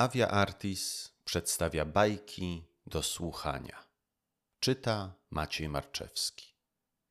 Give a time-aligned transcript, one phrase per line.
[0.00, 3.84] Avia Artis przedstawia bajki do słuchania.
[4.60, 6.54] Czyta Maciej Marczewski.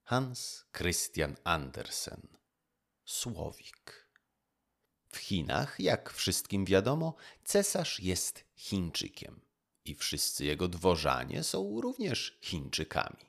[0.04, 2.28] Hans Christian Andersen.
[3.06, 4.10] Słowik.
[5.10, 9.42] W Chinach, jak wszystkim wiadomo, cesarz jest Chińczykiem
[9.86, 13.26] i wszyscy jego dworzanie są również Chińczykami.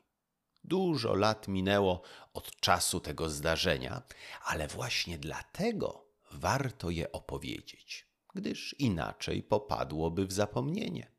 [0.64, 2.02] Dużo lat minęło
[2.34, 4.02] od czasu tego zdarzenia,
[4.42, 11.10] ale właśnie dlatego warto je opowiedzieć gdyż inaczej popadłoby w zapomnienie.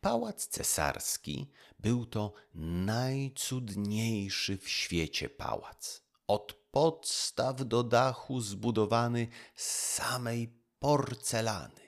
[0.00, 6.02] Pałac cesarski był to najcudniejszy w świecie pałac.
[6.26, 11.84] Od podstaw do dachu zbudowany z samej porcelany.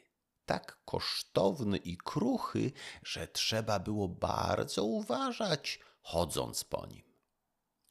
[0.47, 2.73] Tak kosztowny i kruchy,
[3.05, 7.03] że trzeba było bardzo uważać, chodząc po nim.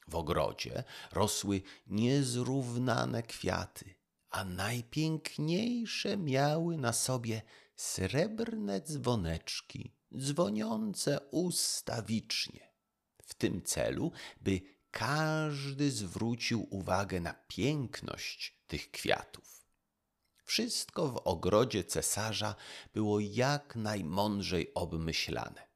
[0.08, 3.94] W ogrodzie rosły niezrównane kwiaty,
[4.30, 7.42] a najpiękniejsze miały na sobie
[7.76, 12.72] srebrne dzwoneczki, dzwoniące ustawicznie.
[13.22, 19.66] W tym celu, by każdy zwrócił uwagę na piękność tych kwiatów.
[20.44, 22.54] Wszystko w ogrodzie cesarza
[22.94, 25.68] było jak najmądrzej obmyślane,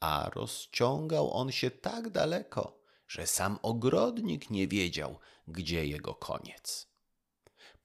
[0.00, 6.95] a rozciągał on się tak daleko, że sam ogrodnik nie wiedział, gdzie jego koniec.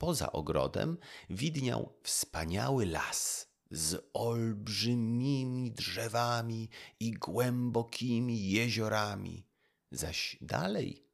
[0.02, 0.98] Poza ogrodem
[1.30, 9.48] widniał wspaniały las z olbrzymimi drzewami i głębokimi jeziorami,
[9.92, 11.08] zaś dalej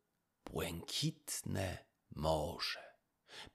[0.45, 1.77] błękitne
[2.15, 2.83] morze.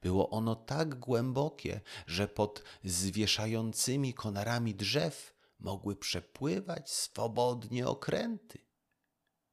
[0.03, 8.59] Było ono tak głębokie, że pod zwieszającymi konarami drzew mogły przepływać swobodnie okręty.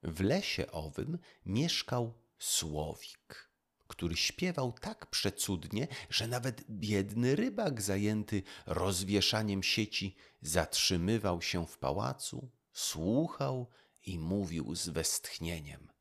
[0.04, 3.49] W lesie owym mieszkał słowik
[3.90, 12.52] który śpiewał tak przecudnie, że nawet biedny rybak zajęty rozwieszaniem sieci zatrzymywał się w pałacu,
[12.74, 13.70] słuchał
[14.06, 15.92] i mówił z westchnieniem.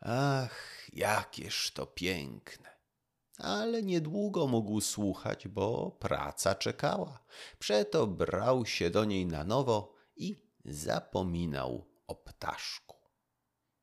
[0.00, 2.74] Ach, jakież to piękne!
[3.38, 7.24] Ale niedługo mógł słuchać, bo praca czekała.
[7.58, 13.03] Przeto brał się do niej na nowo i zapominał o ptaszku.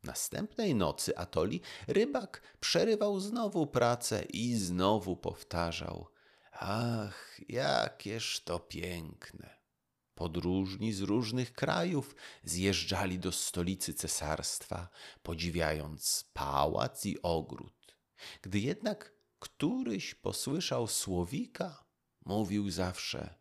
[0.04, 6.08] Następnej nocy Atoli rybak przerywał znowu pracę i znowu powtarzał:
[6.52, 9.62] Ach, jakież to piękne!
[10.16, 14.90] Podróżni z różnych krajów zjeżdżali do stolicy cesarstwa,
[15.24, 17.98] podziwiając pałac i ogród.
[18.42, 21.86] Gdy jednak któryś posłyszał słowika,
[22.26, 23.36] mówił zawsze: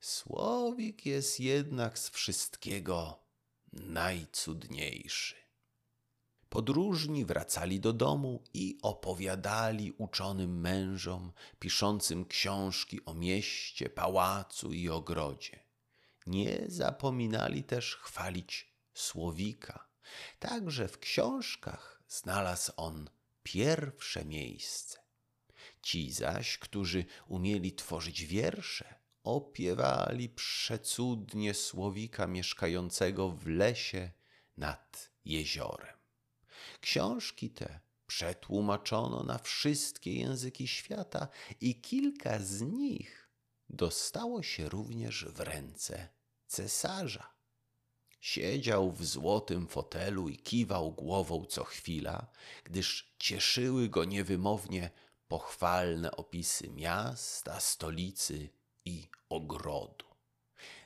[0.00, 3.26] Słowik jest jednak z wszystkiego
[3.72, 5.43] najcudniejszy.
[6.54, 15.60] Podróżni wracali do domu i opowiadali uczonym mężom, piszącym książki o mieście, pałacu i ogrodzie.
[16.26, 19.88] Nie zapominali też chwalić słowika.
[20.38, 23.10] Także w książkach znalazł on
[23.42, 24.98] pierwsze miejsce.
[25.82, 28.94] Ci zaś, którzy umieli tworzyć wiersze,
[29.24, 34.10] opiewali przecudnie słowika mieszkającego w lesie
[34.56, 36.03] nad jeziorem.
[36.80, 41.28] Książki te przetłumaczono na wszystkie języki świata
[41.60, 43.28] i kilka z nich
[43.68, 46.08] dostało się również w ręce
[46.46, 47.34] cesarza.
[48.20, 52.26] Siedział w złotym fotelu i kiwał głową co chwila,
[52.64, 54.90] gdyż cieszyły go niewymownie
[55.28, 58.48] pochwalne opisy miasta, stolicy
[58.84, 60.06] i ogrodu.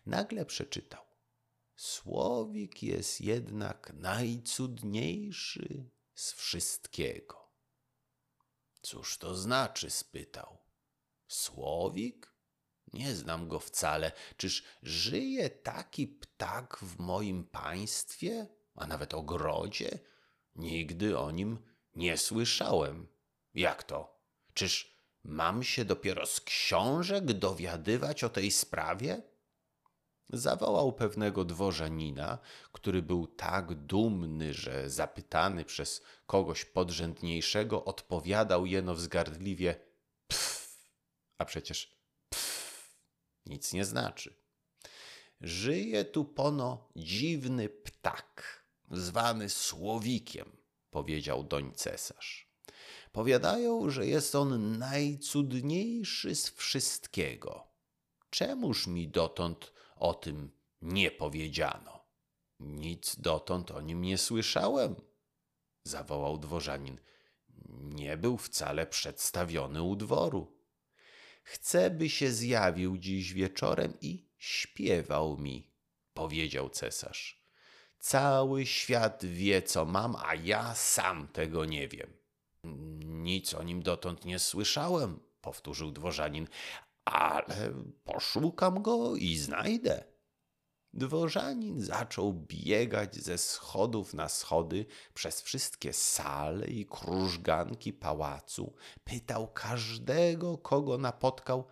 [0.06, 1.07] Nagle przeczytał.
[1.78, 7.52] Słowik jest jednak najcudniejszy z wszystkiego.
[8.82, 9.90] Cóż to znaczy?
[9.90, 10.58] spytał.
[11.28, 12.32] Słowik?
[12.92, 14.12] Nie znam go wcale.
[14.36, 19.98] Czyż żyje taki ptak w moim państwie, a nawet ogrodzie?
[20.54, 21.58] Nigdy o nim
[21.94, 23.08] nie słyszałem.
[23.54, 24.20] Jak to?
[24.54, 29.37] Czyż mam się dopiero z książek dowiadywać o tej sprawie?
[30.30, 32.38] Zawołał pewnego dworzanina,
[32.72, 39.80] który był tak dumny, że zapytany przez kogoś podrzędniejszego odpowiadał jeno wzgardliwie
[40.28, 40.78] pff,
[41.38, 41.98] a przecież
[42.28, 42.58] pff
[43.46, 44.34] nic nie znaczy.
[45.40, 50.56] Żyje tu pono dziwny ptak, zwany słowikiem,
[50.90, 52.48] powiedział doń cesarz.
[53.12, 57.66] Powiadają, że jest on najcudniejszy z wszystkiego.
[58.30, 60.50] Czemuż mi dotąd o tym
[60.82, 62.04] nie powiedziano.
[62.60, 64.94] Nic dotąd o nim nie słyszałem,
[65.84, 66.98] zawołał dworzanin.
[67.68, 70.58] Nie był wcale przedstawiony u dworu.
[71.42, 75.70] Chcę, by się zjawił dziś wieczorem i śpiewał mi,
[76.14, 77.42] powiedział cesarz.
[77.98, 82.12] Cały świat wie, co mam, a ja sam tego nie wiem.
[83.04, 86.48] Nic o nim dotąd nie słyszałem, powtórzył dworzanin,
[87.12, 87.72] ale
[88.04, 90.04] poszukam go i znajdę.
[90.92, 98.74] Dworzanin zaczął biegać ze schodów na schody przez wszystkie sale i krużganki pałacu.
[99.04, 101.66] Pytał każdego, kogo napotkał,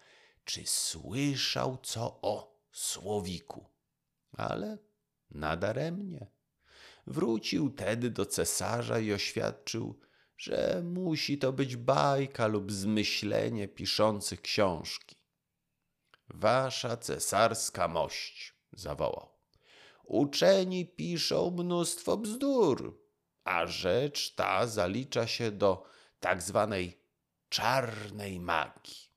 [0.45, 3.65] czy słyszał co o słowiku.
[4.33, 4.79] Ale
[5.31, 6.27] nadaremnie.
[7.07, 10.01] Wrócił tedy do cesarza i oświadczył,
[10.37, 15.16] że musi to być bajka lub zmyślenie piszących książki.
[16.29, 19.37] Wasza cesarska mość, zawołał.
[20.05, 23.01] Uczeni piszą mnóstwo bzdur,
[23.45, 25.85] a rzecz ta zalicza się do
[26.21, 27.01] tak zwanej
[27.49, 29.11] czarnej magii.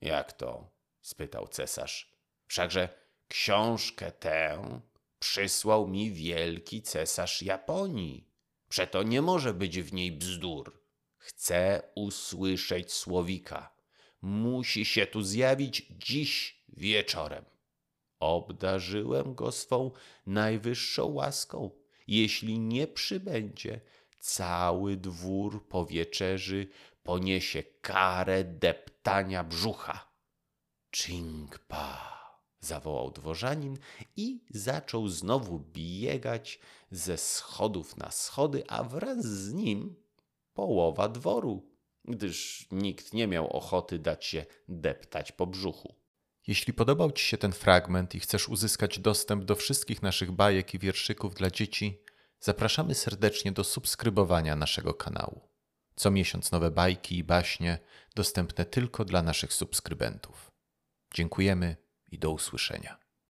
[0.00, 0.70] Jak to?
[1.00, 2.12] spytał cesarz.
[2.46, 2.88] Wszakże
[3.28, 4.80] książkę tę
[5.18, 8.28] przysłał mi wielki cesarz Japonii.
[8.68, 10.82] Przeto nie może być w niej bzdur.
[11.18, 13.74] Chcę usłyszeć słowika.
[14.22, 17.44] Musi się tu zjawić dziś wieczorem.
[18.20, 19.90] Obdarzyłem go swą
[20.26, 21.70] najwyższą łaską.
[22.06, 23.80] Jeśli nie przybędzie,
[24.18, 26.68] cały dwór po wieczerzy
[27.02, 30.12] poniesie karę deptania brzucha.
[30.96, 32.12] Chingpa!
[32.60, 33.78] zawołał dworzanin
[34.16, 36.60] i zaczął znowu biegać
[36.90, 39.96] ze schodów na schody, a wraz z nim
[40.54, 41.71] połowa dworu,
[42.04, 45.94] gdyż nikt nie miał ochoty dać się deptać po brzuchu.
[46.46, 50.78] Jeśli podobał Ci się ten fragment i chcesz uzyskać dostęp do wszystkich naszych bajek i
[50.78, 52.02] wierszyków dla dzieci,
[52.40, 55.48] zapraszamy serdecznie do subskrybowania naszego kanału.
[55.94, 57.78] Co miesiąc nowe bajki i baśnie
[58.14, 60.50] dostępne tylko dla naszych subskrybentów.
[61.14, 61.76] Dziękujemy
[62.10, 63.01] i do usłyszenia.